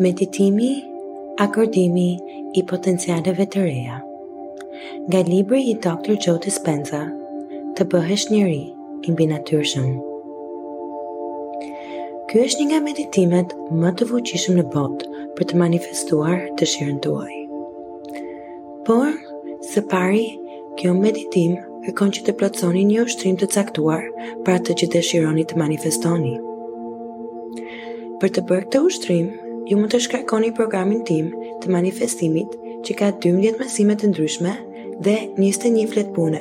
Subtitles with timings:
[0.00, 0.68] Meditimi,
[1.44, 2.18] akordimi
[2.56, 3.98] i potencialeve të reja.
[5.10, 6.14] Nga libri i Dr.
[6.26, 7.02] Joe Dispenza,
[7.76, 9.90] të bëhesh njëri i mbi natyrshëm.
[12.30, 13.52] Ky është një nga meditimet
[13.84, 17.36] më të fuqishme në botë për të manifestuar dëshirën tuaj.
[18.88, 19.12] Por,
[19.74, 20.24] së pari,
[20.80, 24.08] kjo meditim kërkon që të plotësoni një ushtrim të caktuar
[24.48, 26.34] Pra të të dëshironi të manifestoni.
[28.24, 29.28] Për të bërë këtë ushtrim,
[29.70, 31.28] ju mund të shkarkoni programin tim
[31.62, 34.50] të manifestimit që ka 12 mësime të ndryshme
[35.04, 36.40] dhe 21 pune.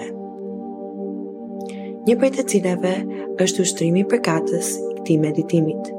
[2.07, 2.95] Një prej të cilave
[3.45, 5.91] është ushtrimi për katës i këti meditimit.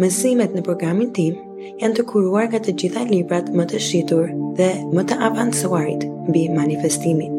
[0.00, 1.36] Mësimet në programin tim
[1.82, 6.46] janë të kuruar nga të gjitha librat më të shqitur dhe më të avancuarit mbi
[6.56, 7.37] manifestimit.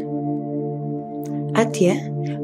[1.60, 1.92] Atje,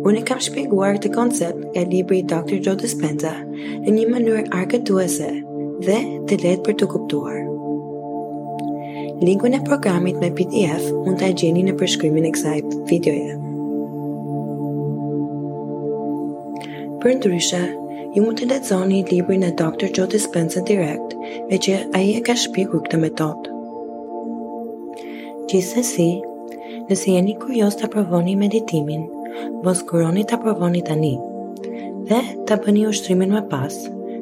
[0.06, 2.58] unë kam shpjeguar të koncept nga libri Dr.
[2.66, 5.30] Joe Dispenza në një mënyrë arkëtuese
[5.88, 5.96] dhe
[6.32, 7.38] të letë për të kuptuar.
[9.24, 12.58] Linkun e programit me PDF mund të gjeni në përshkrymin e kësaj
[12.92, 13.40] videoje.
[17.06, 17.64] Për ndryshe,
[18.18, 19.94] ju mund të lexoni librin e Dr.
[19.96, 21.16] Joe Dispenza direkt,
[21.48, 23.60] me që ai e ka shpjeguar këtë metodë.
[25.48, 26.10] Gjithsesi,
[26.90, 29.06] nëse jeni kurios të provoni meditimin,
[29.66, 31.16] mos kuroni të provoni tani,
[32.10, 33.80] dhe të bëni ushtrimin më pas,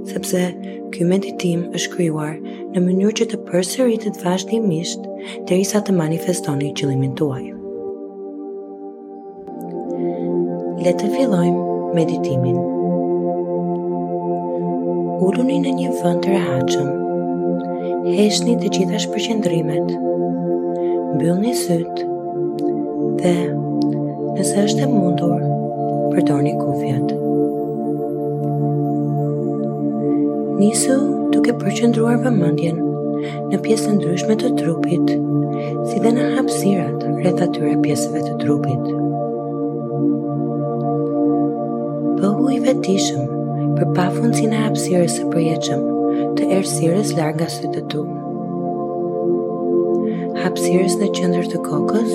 [0.10, 0.44] sepse
[0.94, 5.04] ky meditim është kryuar në mënyrë që të përsëritet vazhdimisht
[5.50, 7.44] derisa të manifestoni qëllimin tuaj.
[10.84, 11.60] Le të fillojmë
[12.00, 12.62] meditimin.
[15.24, 16.90] Uduni në një vënd të rehaqëm.
[18.16, 19.92] Heshni të gjitha shpërqendrimet.
[21.20, 22.13] një sëtë
[23.24, 23.48] Dhe
[24.36, 25.44] nëse është e mundur
[26.12, 27.14] përdorni kufjet
[30.60, 30.98] Nisu
[31.32, 32.82] duke përqëndruar vëmendjen
[33.54, 35.14] Në pjesë ndryshme të trupit
[35.94, 38.92] Si dhe në hapsirat rreth atyre pjesëve të trupit
[42.20, 43.24] Pëhu i vetishëm
[43.80, 45.88] për pa fundë si hapsirës e përjeqëm
[46.42, 48.04] të ersirës larga së të tu.
[50.44, 52.12] Hapsirës në qëndër të kokës,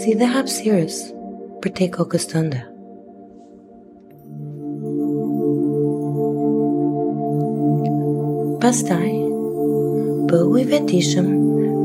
[0.00, 0.98] si dhe hapsirës
[1.62, 2.60] but te kokës tënde.
[8.66, 9.08] Pastaj,
[10.34, 11.32] bëhu i vetishëm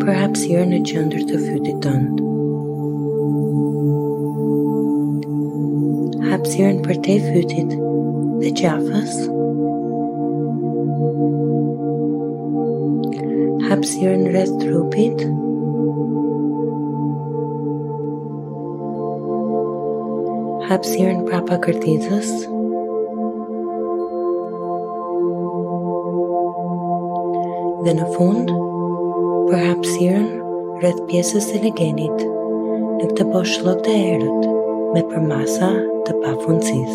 [0.01, 2.30] për hapsirën në qëndër food fytit tëndë.
[6.31, 7.71] hapsiren për te fytit
[8.41, 9.15] dhe qafës.
[13.67, 15.25] Hapsiren rreth trupit.
[20.71, 22.31] Hapsiren prapa kërtizës.
[27.85, 28.51] Dhe në fund,
[29.49, 30.31] për hapsiren
[30.81, 34.49] rreth pjesës e legenit në këtë poshlok të erët
[34.95, 35.71] me përmasa, masa,
[36.05, 36.93] dabei von sich.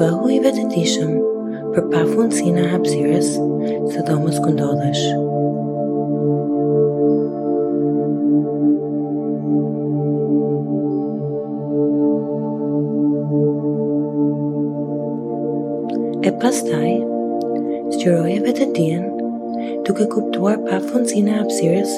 [0.00, 1.10] Bahu i vedetishëm
[1.74, 3.28] për pa fundësina hapsires
[3.92, 5.02] se do mos këndodhesh.
[16.22, 16.90] E pastaj,
[17.96, 19.04] sqyroje vetë dijen
[19.86, 21.92] duke kuptuar pa fundësina hapsires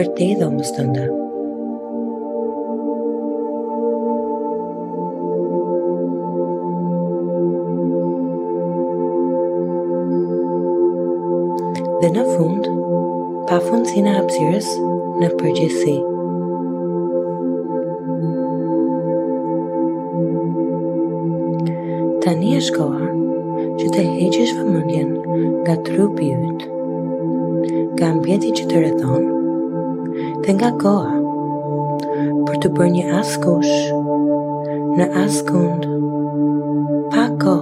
[0.00, 1.00] për te dhe të stënda.
[12.00, 12.68] Dhe në fund,
[13.50, 14.70] pa fund si në apsirës
[15.20, 15.96] në përgjithsi.
[22.24, 23.08] Tani është koha
[23.82, 25.12] që të heqesh vëmendjen
[25.58, 26.64] nga trupi yt,
[28.00, 29.28] nga mbjeti që të rrethon,
[30.50, 31.14] dhe nga koha
[32.48, 33.74] Për të bërë një askush
[34.98, 35.86] Në askund
[37.12, 37.52] Pa ko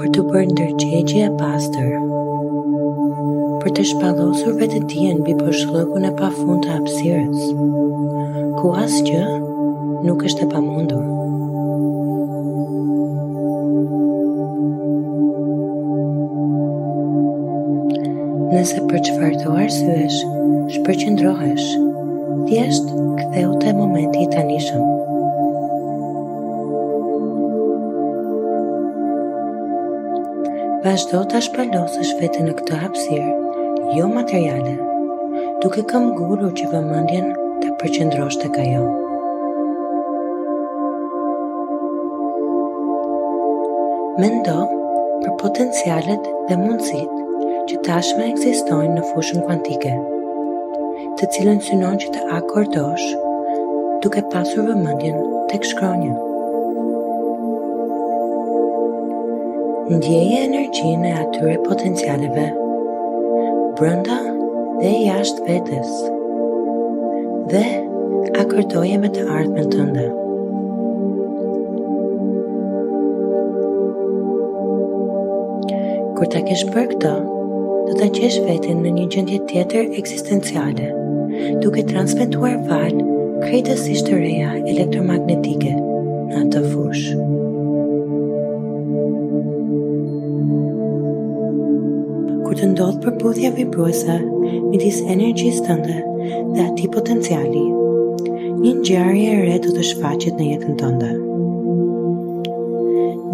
[0.00, 1.88] Për të bërë ndërgjegje e pastër
[3.64, 7.48] Për të shpalosur vetë tjenë Bi për shlëku në pa fund të apsirës
[8.60, 9.24] Ku asë gjë
[10.06, 11.15] Nuk është e pa mundur
[18.56, 20.16] nëse për qëfarë të arsyesh,
[20.76, 21.64] shpërqëndrohesh,
[22.48, 22.86] thjesht
[23.18, 24.84] këtheu të momenti të anishëm.
[30.86, 33.28] Vashdo të shpallosësh vete në këtë hapsirë,
[33.98, 34.72] jo materiale,
[35.64, 37.28] duke kam gurur që vëmëndjen
[37.60, 38.84] të përqëndrosh të jo.
[44.22, 47.14] Mendo për potencialet dhe mundësit
[47.66, 49.90] që tashme ekzistojnë në fushën kuantike,
[51.18, 53.06] të cilën synon që të akordosh
[54.04, 55.16] duke pasur vëmëndjen
[55.50, 56.12] të kshkronja.
[59.96, 62.46] Ndjeje energjinë e atyre potencialeve,
[63.80, 64.18] brënda
[64.78, 65.90] dhe jashtë vetës,
[67.50, 67.64] dhe
[68.44, 70.08] akordoje me të ardhme të ndë.
[76.16, 77.14] Kur ta kesh për këtë,
[77.86, 80.86] do të qesh vetën në një gjendje tjetër eksistenciale,
[81.62, 83.04] duke transmituar valë
[83.44, 85.70] krejtësisht të reja elektromagnetike
[86.32, 87.18] në të fushë.
[92.46, 94.16] Kur të ndodhë përputhja vibruese,
[94.70, 95.96] midis energjisë tënde
[96.54, 97.62] dhe ati potenciali,
[98.64, 101.12] një njërje e do të shfaqet në jetën tënde.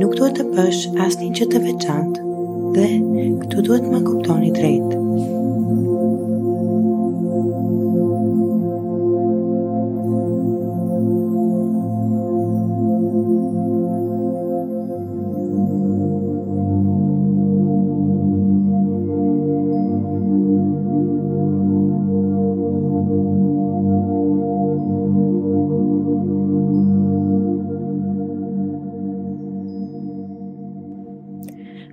[0.02, 2.31] Nuk duhet të bësh asnjë që të veçantë
[2.74, 2.84] Dhe
[3.40, 4.88] këtu duhet më kuptoni drejt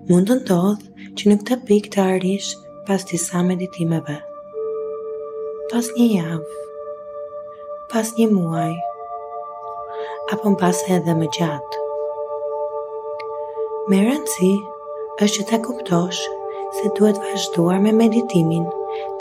[0.10, 2.46] mund të ndodhë që në këtë pik të arish
[2.88, 4.16] pas disa meditimeve.
[5.74, 6.64] Pas një javë,
[7.92, 8.72] pas një muaj,
[10.34, 11.84] apo në pas edhe më gjatë.
[13.94, 14.52] Me rëndësi,
[15.22, 16.24] është që ta kuptosh
[16.80, 18.66] se duhet vazhduar me meditimin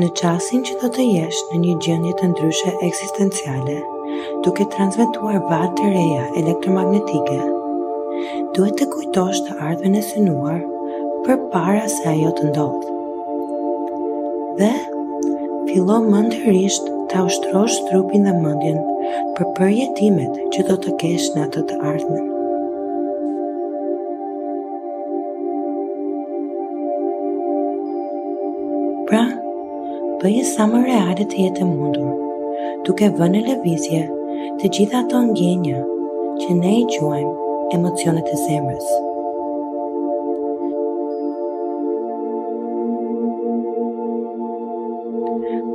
[0.00, 3.96] Në qasin që do të jesh në një gjëndje të ndryshe eksistenciale, në
[4.48, 7.34] duke transventuar vatë të reja elektromagnetike,
[8.56, 10.62] duhet të kujtosh të ardhën e synuar
[11.26, 12.94] për para se ajo të ndodhë.
[14.62, 14.70] Dhe,
[15.68, 18.80] fillo mëndërisht të ushtrosh trupin dhe mëndjen
[19.36, 22.26] për përjetimet që do të kesh në atë të ardhën.
[29.12, 29.22] Pra,
[30.24, 32.14] bëjë sa më reale të jetë mundur,
[32.88, 34.06] duke vënë lëvizje
[34.60, 35.78] të gjitha ato ngjenja
[36.40, 37.34] që ne i quajmë
[37.76, 38.86] emocionet e zemrës.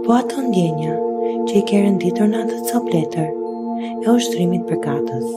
[0.06, 0.94] Po ato ndjenja
[1.48, 3.33] që i kanë ditur në atë copletër
[3.94, 5.30] e ushtrimit për katës.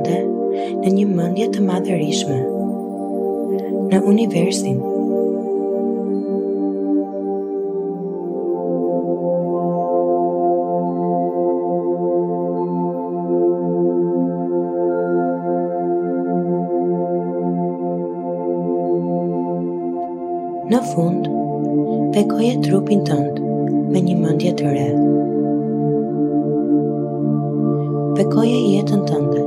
[0.00, 2.36] në një mëndje të madhërishme,
[3.92, 4.80] në universin.
[20.72, 21.26] Në fund,
[22.16, 23.50] bekoje trupin tëndë
[23.92, 25.08] me një mëndje të redhë.
[28.16, 29.42] Bekoje jetën tëndë,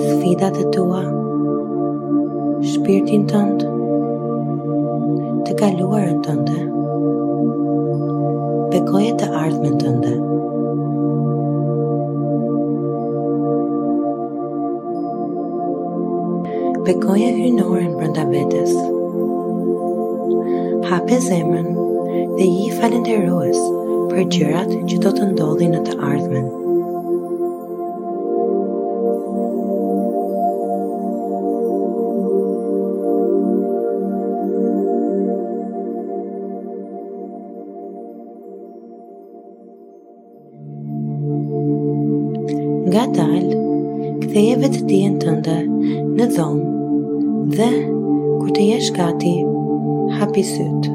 [0.00, 1.02] sfidat e tua,
[2.64, 3.68] shpirtin tëndë,
[5.46, 6.60] të kaluarën tënde,
[8.72, 10.14] bekoje të ardhmen tënde.
[16.88, 18.72] Bekoje hynorin brënda vetës.
[20.90, 21.68] Hape zemrën
[22.38, 23.60] dhe i falenderoes
[24.10, 26.50] për gjërat që do të ndodhin në të ardhmen.
[42.92, 43.44] nga dal,
[44.20, 45.54] ktheve të dijen tënde
[46.18, 46.58] në dhom
[47.56, 47.68] dhe
[48.40, 49.30] kur të jesh gati,
[50.18, 50.90] hapi syt.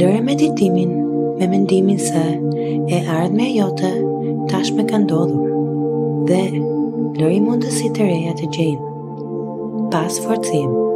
[0.00, 0.96] Lëre meditimin
[1.40, 2.24] me mendimin se
[2.88, 3.90] e ardhme jote
[4.50, 5.52] tash me ka ndodhur
[6.30, 6.40] dhe
[7.20, 8.94] lëri mundësi të reja të gjejmë,
[9.92, 10.89] pas forcimë.